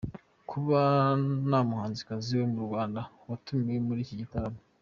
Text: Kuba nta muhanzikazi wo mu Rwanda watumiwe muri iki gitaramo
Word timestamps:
Kuba 0.49 0.79
nta 1.47 1.59
muhanzikazi 1.69 2.31
wo 2.39 2.45
mu 2.53 2.59
Rwanda 2.67 3.01
watumiwe 3.29 3.79
muri 3.87 3.99
iki 4.05 4.15
gitaramo 4.21 4.59